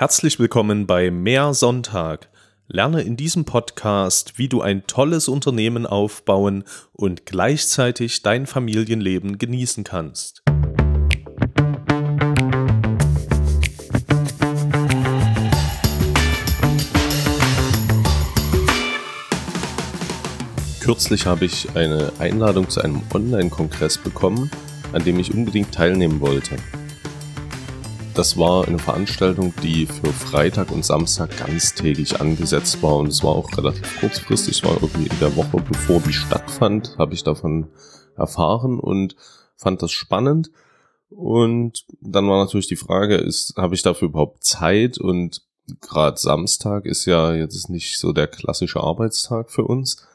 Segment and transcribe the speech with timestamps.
[0.00, 2.30] Herzlich willkommen bei Mehr Sonntag.
[2.68, 9.84] Lerne in diesem Podcast, wie du ein tolles Unternehmen aufbauen und gleichzeitig dein Familienleben genießen
[9.84, 10.42] kannst.
[20.80, 24.50] Kürzlich habe ich eine Einladung zu einem Online-Kongress bekommen,
[24.94, 26.56] an dem ich unbedingt teilnehmen wollte.
[28.20, 33.30] Das war eine Veranstaltung, die für Freitag und Samstag ganztägig angesetzt war und es war
[33.30, 37.70] auch relativ kurzfristig, es war irgendwie in der Woche bevor die stattfand, habe ich davon
[38.18, 39.16] erfahren und
[39.56, 40.50] fand das spannend.
[41.08, 44.98] Und dann war natürlich die Frage, ist, habe ich dafür überhaupt Zeit?
[44.98, 45.40] Und
[45.80, 50.06] gerade Samstag ist ja jetzt nicht so der klassische Arbeitstag für uns.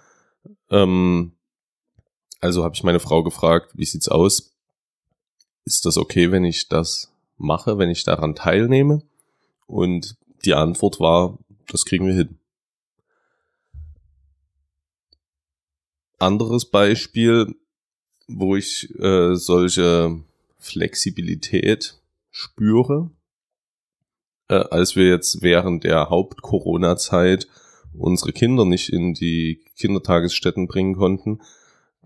[0.70, 1.32] Ähm,
[2.40, 4.54] also habe ich meine Frau gefragt, wie sieht's aus?
[5.64, 9.02] Ist das okay, wenn ich das mache, wenn ich daran teilnehme?
[9.68, 11.38] Und die Antwort war,
[11.72, 12.38] das kriegen wir hin.
[16.20, 17.56] Anderes Beispiel,
[18.28, 20.24] wo ich äh, solche
[20.58, 22.00] Flexibilität
[22.32, 23.12] spüre,
[24.48, 27.48] äh, als wir jetzt während der Haupt-Corona-Zeit
[27.94, 31.42] unsere Kinder nicht in die Kindertagesstätten bringen konnten,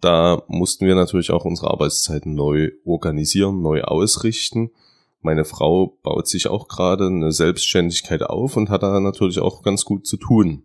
[0.02, 4.72] da mussten wir natürlich auch unsere Arbeitszeiten neu organisieren, neu ausrichten.
[5.22, 9.84] Meine Frau baut sich auch gerade eine Selbstständigkeit auf und hat da natürlich auch ganz
[9.84, 10.64] gut zu tun.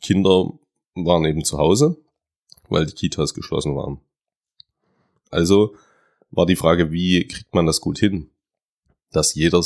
[0.00, 0.52] Kinder
[0.94, 1.98] waren eben zu Hause,
[2.68, 4.00] weil die Kitas geschlossen waren.
[5.30, 5.74] Also
[6.30, 8.30] war die Frage, wie kriegt man das gut hin,
[9.12, 9.62] dass jeder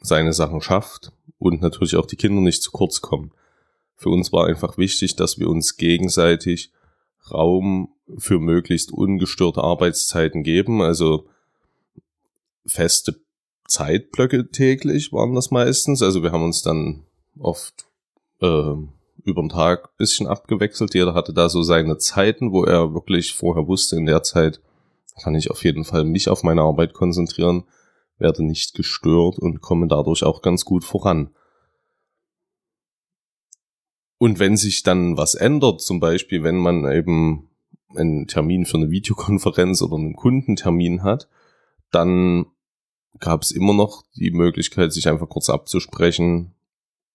[0.00, 3.32] seine Sachen schafft und natürlich auch die Kinder nicht zu kurz kommen.
[3.96, 6.72] Für uns war einfach wichtig, dass wir uns gegenseitig
[7.30, 10.80] Raum für möglichst ungestörte Arbeitszeiten geben.
[10.82, 11.28] Also
[12.66, 13.20] feste
[13.66, 16.02] Zeitblöcke täglich waren das meistens.
[16.02, 17.04] Also wir haben uns dann
[17.38, 17.86] oft
[18.40, 18.74] äh,
[19.24, 20.94] über den Tag bisschen abgewechselt.
[20.94, 24.60] Jeder hatte da so seine Zeiten, wo er wirklich vorher wusste, in der Zeit
[25.22, 27.64] kann ich auf jeden Fall mich auf meine Arbeit konzentrieren,
[28.18, 31.30] werde nicht gestört und komme dadurch auch ganz gut voran.
[34.18, 37.48] Und wenn sich dann was ändert, zum Beispiel wenn man eben
[37.94, 41.28] einen Termin für eine Videokonferenz oder einen Kundentermin hat,
[41.90, 42.46] dann
[43.18, 46.54] gab es immer noch die Möglichkeit, sich einfach kurz abzusprechen.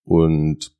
[0.03, 0.75] Und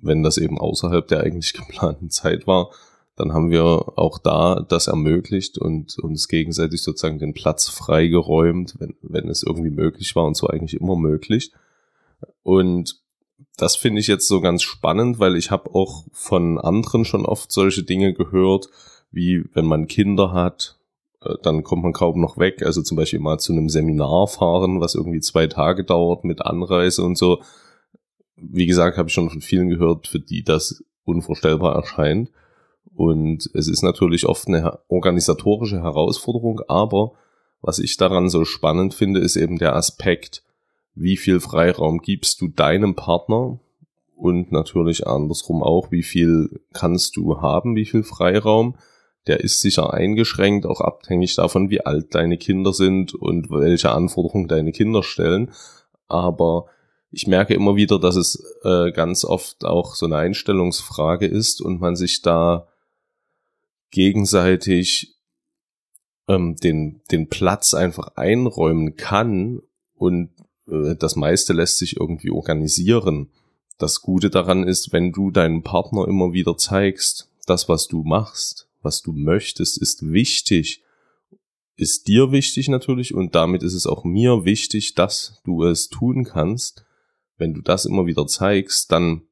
[0.00, 2.70] wenn das eben außerhalb der eigentlich geplanten Zeit war,
[3.16, 8.96] dann haben wir auch da das ermöglicht und uns gegenseitig sozusagen den Platz freigeräumt, wenn,
[9.02, 11.52] wenn es irgendwie möglich war und so eigentlich immer möglich.
[12.42, 13.02] Und
[13.56, 17.52] das finde ich jetzt so ganz spannend, weil ich habe auch von anderen schon oft
[17.52, 18.70] solche Dinge gehört,
[19.10, 20.78] wie wenn man Kinder hat,
[21.42, 22.62] dann kommt man kaum noch weg.
[22.62, 27.02] Also zum Beispiel mal zu einem Seminar fahren, was irgendwie zwei Tage dauert mit Anreise
[27.02, 27.42] und so.
[28.36, 32.30] Wie gesagt, habe ich schon von vielen gehört, für die das unvorstellbar erscheint.
[32.94, 37.12] Und es ist natürlich oft eine organisatorische Herausforderung, aber
[37.62, 40.42] was ich daran so spannend finde, ist eben der Aspekt,
[40.94, 43.60] wie viel Freiraum gibst du deinem Partner
[44.16, 48.76] und natürlich andersrum auch, wie viel kannst du haben, wie viel Freiraum.
[49.26, 54.48] Der ist sicher eingeschränkt, auch abhängig davon, wie alt deine Kinder sind und welche Anforderungen
[54.48, 55.52] deine Kinder stellen.
[56.08, 56.66] Aber
[57.10, 61.80] ich merke immer wieder, dass es äh, ganz oft auch so eine Einstellungsfrage ist und
[61.80, 62.66] man sich da
[63.90, 65.14] gegenseitig
[66.26, 69.60] ähm, den, den Platz einfach einräumen kann
[69.94, 70.30] und
[70.66, 73.30] äh, das meiste lässt sich irgendwie organisieren.
[73.78, 78.68] Das Gute daran ist, wenn du deinem Partner immer wieder zeigst, das, was du machst,
[78.82, 80.82] was du möchtest, ist wichtig,
[81.76, 86.24] ist dir wichtig natürlich und damit ist es auch mir wichtig, dass du es tun
[86.24, 86.84] kannst.
[87.38, 89.22] Wenn du das immer wieder zeigst, dann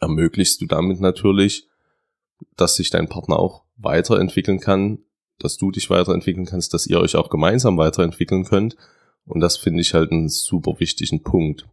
[0.00, 1.68] ermöglichst du damit natürlich,
[2.56, 4.98] dass sich dein Partner auch weiterentwickeln kann,
[5.38, 8.76] dass du dich weiterentwickeln kannst, dass ihr euch auch gemeinsam weiterentwickeln könnt
[9.28, 11.68] und das finde ich halt einen super wichtigen Punkt.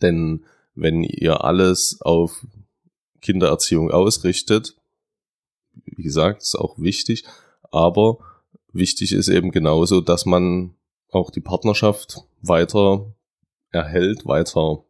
[0.00, 2.46] Denn wenn ihr alles auf
[3.20, 4.76] Kindererziehung ausrichtet,
[5.84, 7.24] wie gesagt, ist auch wichtig,
[7.70, 8.18] aber
[8.72, 10.74] wichtig ist eben genauso, dass man
[11.10, 13.12] auch die Partnerschaft weiter
[13.70, 14.84] erhält, weiter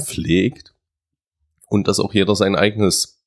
[0.00, 0.74] pflegt
[1.68, 3.22] und dass auch jeder sein eigenes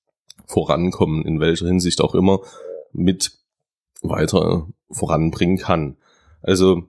[0.45, 2.41] Vorankommen, in welcher Hinsicht auch immer,
[2.93, 3.37] mit
[4.01, 5.97] weiter voranbringen kann.
[6.41, 6.83] Also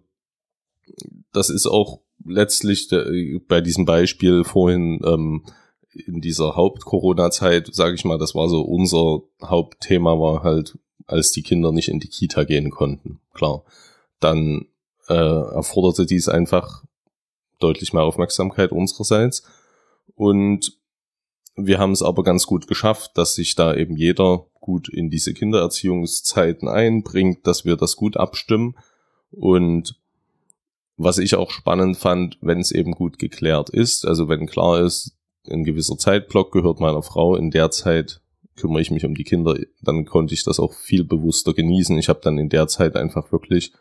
[1.32, 2.88] das ist auch letztlich
[3.48, 5.44] bei diesem Beispiel vorhin ähm,
[6.06, 11.42] in dieser Haupt-Corona-Zeit, sage ich mal, das war so unser Hauptthema, war halt, als die
[11.42, 13.20] Kinder nicht in die Kita gehen konnten.
[13.32, 13.64] Klar,
[14.20, 14.66] dann
[15.08, 16.84] äh, erforderte dies einfach
[17.58, 19.42] deutlich mehr Aufmerksamkeit unsererseits.
[20.14, 20.78] Und
[21.56, 25.34] wir haben es aber ganz gut geschafft, dass sich da eben jeder gut in diese
[25.34, 28.76] Kindererziehungszeiten einbringt, dass wir das gut abstimmen.
[29.30, 29.98] Und
[30.96, 35.17] was ich auch spannend fand, wenn es eben gut geklärt ist, also wenn klar ist,
[35.50, 38.20] ein gewisser Zeitblock gehört meiner Frau, in der Zeit
[38.56, 41.96] kümmere ich mich um die Kinder, dann konnte ich das auch viel bewusster genießen.
[41.98, 43.72] Ich habe dann in der Zeit einfach wirklich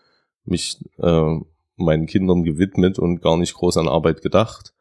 [0.46, 1.36] mich äh,
[1.75, 4.74] meinen Kindern gewidmet und gar nicht groß an Arbeit gedacht.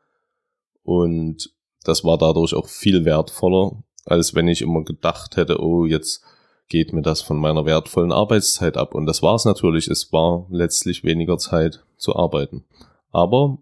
[0.82, 1.50] Und
[1.84, 6.22] das war dadurch auch viel wertvoller, als wenn ich immer gedacht hätte, oh, jetzt
[6.68, 8.94] geht mir das von meiner wertvollen Arbeitszeit ab.
[8.94, 9.88] Und das war es natürlich.
[9.88, 12.64] Es war letztlich weniger Zeit zu arbeiten.
[13.12, 13.58] Aber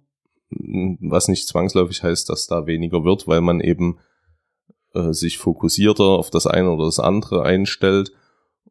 [1.01, 3.99] was nicht zwangsläufig heißt, dass da weniger wird, weil man eben
[4.95, 8.12] äh, sich fokussierter auf das eine oder das andere einstellt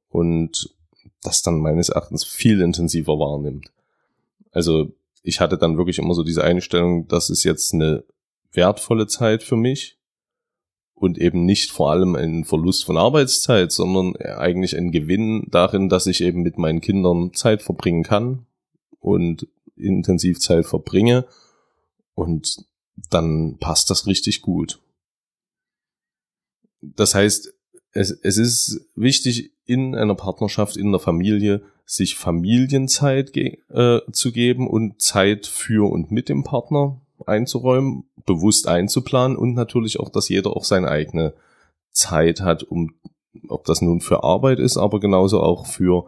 [0.09, 0.73] und
[1.21, 3.71] das dann meines Erachtens viel intensiver wahrnimmt.
[4.51, 4.93] Also
[5.23, 8.03] ich hatte dann wirklich immer so diese Einstellung, das ist jetzt eine
[8.51, 9.97] wertvolle Zeit für mich
[10.93, 16.07] und eben nicht vor allem ein Verlust von Arbeitszeit, sondern eigentlich ein Gewinn darin, dass
[16.07, 18.45] ich eben mit meinen Kindern Zeit verbringen kann
[18.99, 21.25] und intensiv Zeit verbringe
[22.15, 22.65] und
[23.09, 24.81] dann passt das richtig gut.
[26.81, 27.53] Das heißt,
[27.91, 34.31] es, es ist wichtig in einer Partnerschaft, in der Familie, sich Familienzeit ge äh, zu
[34.31, 40.29] geben und Zeit für und mit dem Partner einzuräumen, bewusst einzuplanen und natürlich auch, dass
[40.29, 41.33] jeder auch seine eigene
[41.91, 42.95] Zeit hat, um,
[43.47, 46.05] ob das nun für Arbeit ist, aber genauso auch für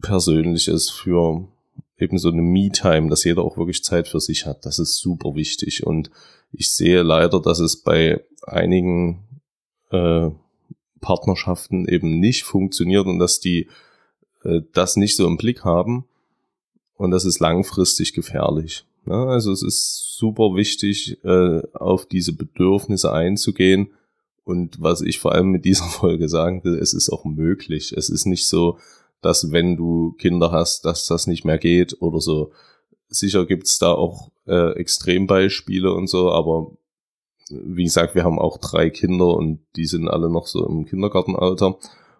[0.00, 1.48] Persönliches, für
[1.98, 4.66] eben so eine Me-Time, dass jeder auch wirklich Zeit für sich hat.
[4.66, 5.86] Das ist super wichtig.
[5.86, 6.10] Und
[6.52, 9.24] ich sehe leider, dass es bei einigen
[9.90, 10.30] äh,
[11.00, 13.68] Partnerschaften eben nicht funktioniert und dass die
[14.44, 16.04] äh, das nicht so im Blick haben.
[16.96, 18.84] Und das ist langfristig gefährlich.
[19.06, 19.30] Ja, ne?
[19.30, 23.90] also es ist super wichtig, äh, auf diese Bedürfnisse einzugehen.
[24.44, 27.92] Und was ich vor allem mit dieser Folge sagen will, es ist auch möglich.
[27.96, 28.78] Es ist nicht so,
[29.24, 32.52] dass wenn du Kinder hast, dass das nicht mehr geht oder so.
[33.08, 36.72] Sicher gibt's da auch äh, Extrembeispiele und so, aber
[37.50, 41.76] wie gesagt, wir haben auch drei Kinder und die sind alle noch so im Kindergartenalter.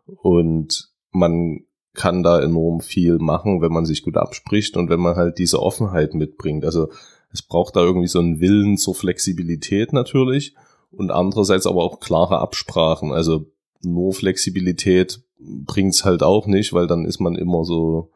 [0.06, 1.64] Und man
[1.94, 5.62] kann da enorm viel machen, wenn man sich gut abspricht und wenn man halt diese
[5.62, 6.64] Offenheit mitbringt.
[6.64, 6.88] Also
[7.32, 10.54] es braucht da irgendwie so einen Willen zur Flexibilität natürlich
[10.90, 13.12] und andererseits aber auch klare Absprachen.
[13.12, 13.46] Also
[13.82, 18.10] nur Flexibilität bringt's halt auch nicht, weil dann ist man immer so,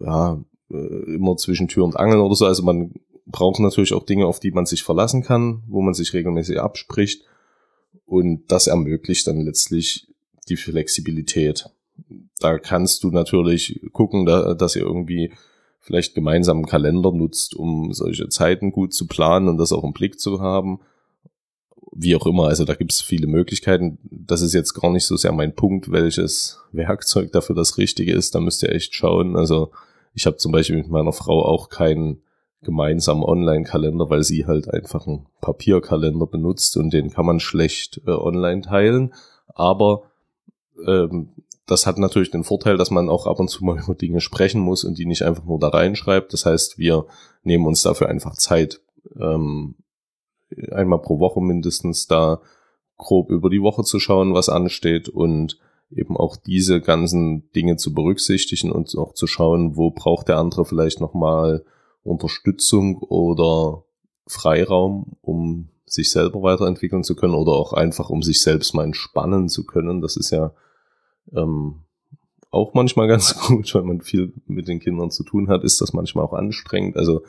[0.00, 0.40] ja,
[0.70, 2.46] äh, immer zwischen Tür und Angel oder so.
[2.46, 2.92] Also man
[3.26, 7.24] braucht natürlich auch Dinge, auf die man sich verlassen kann, wo man sich regelmäßig abspricht.
[8.06, 10.08] Und das ermöglicht dann letztlich
[10.48, 11.70] die Flexibilität.
[12.38, 15.32] Da kannst du natürlich gucken, dass ihr irgendwie
[15.80, 19.92] vielleicht gemeinsam einen Kalender nutzt, um solche Zeiten gut zu planen und das auch im
[19.92, 20.80] Blick zu haben
[21.92, 23.98] wie auch immer, also da gibt es viele Möglichkeiten.
[24.02, 28.34] Das ist jetzt gar nicht so sehr mein Punkt, welches Werkzeug dafür das Richtige ist.
[28.34, 29.36] Da müsst ihr echt schauen.
[29.36, 29.72] Also
[30.14, 32.22] ich habe zum Beispiel mit meiner Frau auch keinen
[32.62, 38.10] gemeinsamen Online-Kalender, weil sie halt einfach einen Papierkalender benutzt und den kann man schlecht äh,
[38.10, 39.14] online teilen.
[39.48, 40.02] Aber
[40.86, 41.30] ähm,
[41.66, 44.60] das hat natürlich den Vorteil, dass man auch ab und zu mal über Dinge sprechen
[44.60, 46.32] muss und die nicht einfach nur da reinschreibt.
[46.32, 47.06] Das heißt, wir
[47.42, 48.80] nehmen uns dafür einfach Zeit,
[49.18, 49.74] ähm,
[50.70, 52.40] einmal pro Woche mindestens da
[52.96, 55.58] grob über die Woche zu schauen, was ansteht und
[55.90, 60.64] eben auch diese ganzen Dinge zu berücksichtigen und auch zu schauen, wo braucht der andere
[60.64, 61.64] vielleicht nochmal
[62.02, 63.84] Unterstützung oder
[64.26, 69.48] Freiraum, um sich selber weiterentwickeln zu können oder auch einfach, um sich selbst mal entspannen
[69.48, 70.00] zu können.
[70.00, 70.52] Das ist ja
[71.34, 71.80] ähm,
[72.50, 75.92] auch manchmal ganz gut, wenn man viel mit den Kindern zu tun hat, ist das
[75.92, 76.96] manchmal auch anstrengend.
[76.96, 77.22] Also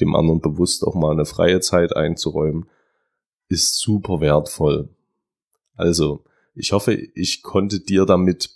[0.00, 2.66] dem anderen bewusst auch mal eine freie Zeit einzuräumen,
[3.48, 4.88] ist super wertvoll.
[5.76, 8.50] Also, ich hoffe, ich konnte dir damit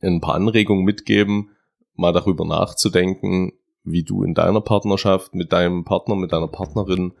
[0.00, 1.50] ein paar Anregungen mitgeben,
[1.94, 3.52] mal darüber nachzudenken,
[3.84, 7.12] wie du in deiner Partnerschaft mit deinem Partner, mit deiner Partnerin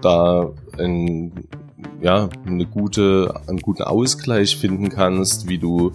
[0.00, 1.48] da ein,
[2.00, 5.92] ja, eine gute, einen guten Ausgleich finden kannst, wie du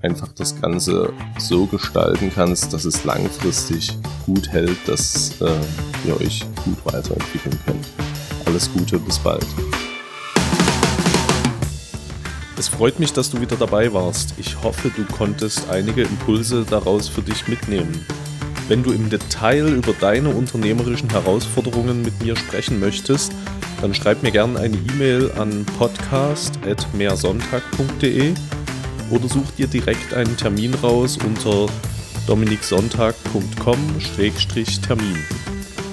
[0.00, 3.96] einfach das Ganze so gestalten kannst, dass es langfristig
[4.26, 5.50] gut hält, dass äh,
[6.06, 7.86] ihr euch gut weiterentwickeln könnt.
[8.46, 9.46] Alles Gute, bis bald.
[12.58, 14.34] Es freut mich, dass du wieder dabei warst.
[14.38, 18.06] Ich hoffe, du konntest einige Impulse daraus für dich mitnehmen.
[18.68, 23.32] Wenn du im Detail über deine unternehmerischen Herausforderungen mit mir sprechen möchtest,
[23.80, 28.34] dann schreib mir gerne eine E-Mail an podcast.mehrsonntag.de
[29.12, 31.66] oder such dir direkt einen Termin raus unter
[32.26, 35.16] dominiksonntag.com-termin.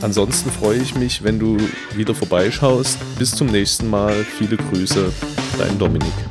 [0.02, 1.58] Ansonsten freue ich mich, wenn du
[1.96, 2.98] wieder vorbeischaust.
[3.18, 4.24] Bis zum nächsten Mal.
[4.24, 5.12] Viele Grüße,
[5.58, 6.29] dein Dominik.